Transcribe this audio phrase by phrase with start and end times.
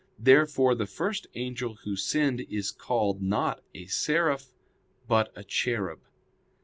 [0.17, 4.51] Therefore the first angel who sinned is called, not a Seraph,
[5.07, 5.99] but a Cherub.